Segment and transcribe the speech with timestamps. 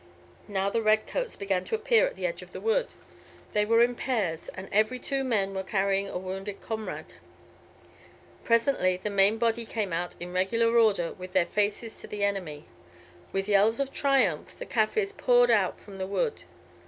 [0.47, 2.87] Now the redcoats began to appear at the edge of the wood.
[3.53, 7.13] They were in pairs, and every two men were carrying a wounded comrade.
[8.43, 12.65] Presently the main body came out in regular order with their faces to the enemy.
[13.31, 16.45] With yells of triumph the Kaffirs poured out from the wood.